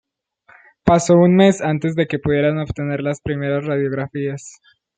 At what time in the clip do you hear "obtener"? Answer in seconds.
2.57-3.01